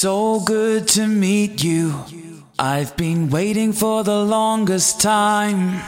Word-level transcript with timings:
So 0.00 0.40
good 0.40 0.88
to 0.96 1.06
meet 1.06 1.62
you. 1.62 1.92
I've 2.58 2.96
been 2.96 3.28
waiting 3.28 3.74
for 3.74 4.02
the 4.02 4.24
longest 4.24 4.98
time. 5.02 5.78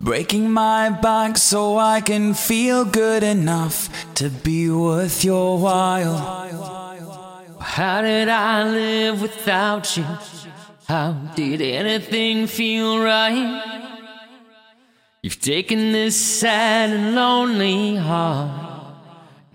Breaking 0.00 0.50
my 0.50 0.90
back 0.90 1.38
so 1.38 1.78
I 1.78 2.00
can 2.00 2.34
feel 2.34 2.84
good 2.84 3.22
enough 3.22 3.88
to 4.14 4.28
be 4.28 4.68
worth 4.70 5.22
your 5.24 5.60
while. 5.60 6.18
How 7.60 8.02
did 8.02 8.28
I 8.28 8.64
live 8.64 9.22
without 9.22 9.96
you? 9.96 10.06
How 10.88 11.12
did 11.36 11.62
anything 11.62 12.48
feel 12.48 13.00
right? 13.00 14.02
You've 15.22 15.40
taken 15.40 15.92
this 15.92 16.16
sad 16.16 16.90
and 16.90 17.14
lonely 17.14 17.94
heart 17.94 18.79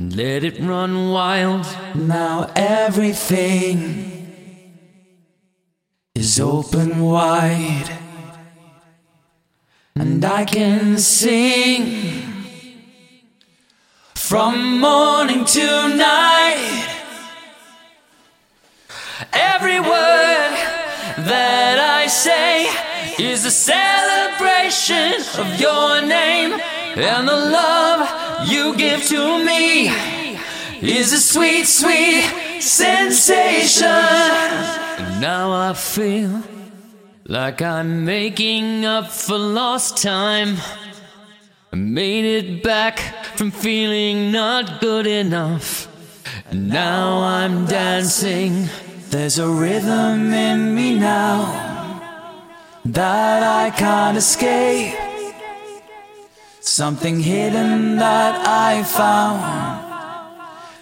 let 0.00 0.44
it 0.44 0.58
run 0.60 1.10
wild. 1.10 1.66
Now 1.94 2.50
everything 2.56 4.06
is 6.14 6.40
open 6.40 7.00
wide, 7.00 7.98
and 9.94 10.24
I 10.24 10.46
can 10.46 10.96
sing 10.96 12.22
from 14.14 14.80
morning 14.80 15.44
to 15.44 15.88
night. 15.96 16.86
Every 19.34 19.80
word 19.80 20.56
that 21.28 21.78
I 21.78 22.06
say 22.06 22.66
is 23.22 23.44
a 23.44 23.50
celebration 23.50 25.20
of 25.38 25.60
your 25.60 26.00
name 26.00 26.58
and 26.96 27.28
the 27.28 27.36
love 27.36 28.48
you 28.48 28.76
give 28.76 29.04
to 29.04 29.44
me 29.44 29.88
is 30.80 31.12
a 31.12 31.20
sweet, 31.20 31.64
sweet 31.66 32.24
sensation. 32.60 33.86
And 33.86 35.20
now 35.20 35.52
I 35.52 35.74
feel 35.74 36.42
like 37.26 37.62
I'm 37.62 38.04
making 38.04 38.84
up 38.84 39.08
for 39.08 39.38
lost 39.38 40.02
time. 40.02 40.56
I 41.72 41.76
made 41.76 42.24
it 42.24 42.62
back 42.62 42.98
from 43.36 43.50
feeling 43.50 44.32
not 44.32 44.80
good 44.80 45.06
enough. 45.06 45.86
And 46.50 46.68
now 46.68 47.20
I'm 47.20 47.66
dancing. 47.66 48.68
There's 49.10 49.38
a 49.38 49.48
rhythm 49.48 50.32
in 50.32 50.74
me 50.74 50.98
now 50.98 52.00
that 52.84 53.42
I 53.42 53.70
can't 53.70 54.16
escape. 54.16 55.09
Something 56.62 57.20
hidden 57.20 57.96
that 57.96 58.46
I 58.46 58.82
found 58.82 59.40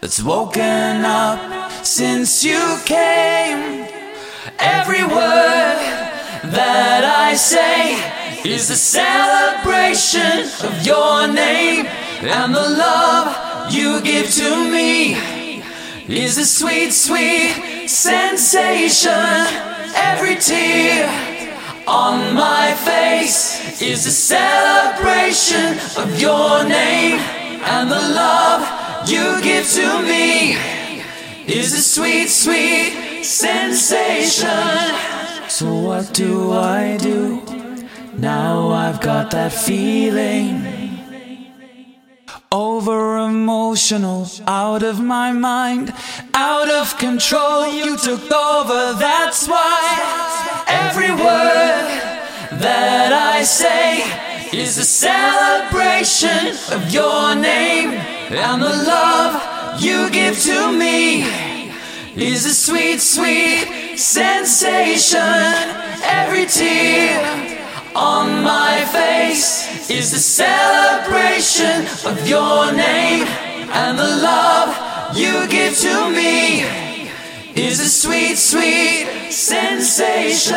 that's 0.00 0.20
woken 0.20 1.04
up 1.04 1.70
since 1.84 2.42
you 2.42 2.78
came. 2.84 3.86
Every 4.58 5.04
word 5.04 5.78
that 6.50 7.04
I 7.04 7.34
say 7.34 7.94
is 8.44 8.68
a 8.70 8.76
celebration 8.76 10.50
of 10.68 10.84
your 10.84 11.28
name 11.28 11.86
and 11.86 12.52
the 12.52 12.60
love 12.60 13.72
you 13.72 14.00
give 14.00 14.28
to 14.34 14.68
me 14.68 15.62
is 16.08 16.38
a 16.38 16.44
sweet, 16.44 16.90
sweet 16.90 17.86
sensation. 17.88 19.12
Every 19.94 20.34
tear 20.34 21.06
on 21.86 22.34
my 22.34 22.74
face 22.74 23.80
is 23.80 24.06
a 24.06 24.10
celebration 24.10 25.07
of 25.98 26.20
your 26.20 26.62
name 26.64 27.18
and 27.74 27.90
the 27.90 28.04
love 28.22 28.62
you 29.08 29.42
give 29.42 29.66
to 29.66 30.02
me 30.02 30.56
is 31.46 31.72
a 31.72 31.82
sweet, 31.82 32.28
sweet 32.28 33.24
sensation. 33.24 34.48
So, 35.48 35.74
what 35.74 36.14
do 36.14 36.52
I 36.52 36.98
do 36.98 37.42
now? 38.16 38.68
I've 38.68 39.00
got 39.00 39.32
that 39.32 39.52
feeling. 39.52 40.76
Over 42.52 43.18
emotional, 43.18 44.26
out 44.46 44.82
of 44.82 45.00
my 45.00 45.32
mind, 45.32 45.92
out 46.32 46.70
of 46.70 46.96
control. 46.98 47.66
You 47.66 47.96
took 47.96 48.30
over, 48.30 48.94
that's 48.98 49.48
why 49.48 50.64
every 50.66 51.10
word 51.10 52.18
that 52.60 53.12
I 53.12 53.42
say 53.42 53.87
is 54.52 54.78
a 54.78 54.84
celebration 54.84 56.56
of 56.72 56.90
your 56.90 57.34
name 57.34 57.90
and 57.90 58.62
the 58.62 58.68
love 58.68 59.80
you 59.80 60.10
give 60.10 60.38
to 60.40 60.72
me 60.72 61.22
is 62.16 62.46
a 62.46 62.54
sweet, 62.54 63.00
sweet 63.00 63.98
sensation. 63.98 65.20
Every 66.02 66.46
tear 66.46 67.58
on 67.94 68.42
my 68.42 68.84
face 68.86 69.90
is 69.90 70.14
a 70.14 70.20
celebration 70.20 71.86
of 72.10 72.26
your 72.26 72.72
name 72.72 73.26
and 73.26 73.98
the 73.98 74.16
love 74.22 75.16
you 75.16 75.46
give 75.48 75.76
to 75.78 76.10
me 76.10 76.62
is 77.54 77.80
a 77.80 77.88
sweet, 77.88 78.38
sweet 78.38 79.30
sensation. 79.30 80.56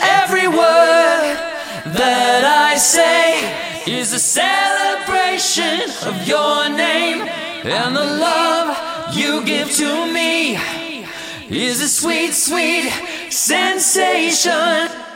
Every 0.00 0.46
word 0.46 1.49
that 1.86 2.44
I 2.44 2.76
say 2.76 3.70
is 3.86 4.12
a 4.12 4.18
celebration 4.18 5.80
of 6.06 6.26
your 6.26 6.68
name 6.68 7.22
and 7.64 7.96
the 7.96 8.04
love 8.04 9.14
you 9.14 9.44
give 9.44 9.70
to 9.72 10.12
me 10.12 10.56
is 11.50 11.80
a 11.80 11.88
sweet, 11.88 12.32
sweet 12.32 12.90
sensation. 13.30 15.09